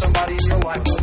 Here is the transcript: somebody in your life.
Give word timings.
somebody 0.00 0.32
in 0.32 0.50
your 0.50 0.58
life. 0.60 0.93